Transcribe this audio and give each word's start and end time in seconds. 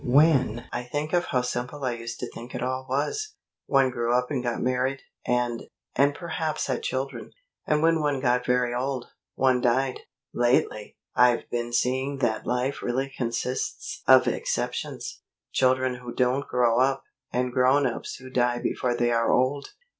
"When 0.03 0.65
I 0.71 0.81
think 0.85 1.13
of 1.13 1.25
how 1.25 1.43
simple 1.43 1.83
I 1.85 1.91
used 1.91 2.19
to 2.21 2.31
think 2.31 2.55
it 2.55 2.63
all 2.63 2.87
was! 2.89 3.35
One 3.67 3.91
grew 3.91 4.15
up 4.17 4.31
and 4.31 4.41
got 4.41 4.59
married, 4.59 5.03
and 5.27 5.65
and 5.95 6.15
perhaps 6.15 6.65
had 6.65 6.81
children. 6.81 7.33
And 7.67 7.83
when 7.83 7.99
one 8.01 8.19
got 8.19 8.43
very 8.43 8.73
old, 8.73 9.11
one 9.35 9.61
died. 9.61 9.99
Lately, 10.33 10.97
I've 11.13 11.47
been 11.51 11.71
seeing 11.71 12.17
that 12.17 12.47
life 12.47 12.81
really 12.81 13.13
consists 13.15 14.01
of 14.07 14.27
exceptions 14.27 15.21
children 15.51 15.97
who 15.97 16.15
don't 16.15 16.47
grow 16.47 16.79
up, 16.79 17.03
and 17.31 17.53
grown 17.53 17.85
ups 17.85 18.15
who 18.15 18.31
die 18.31 18.57
before 18.57 18.95
they 18.97 19.11
are 19.11 19.31
old. 19.31 19.67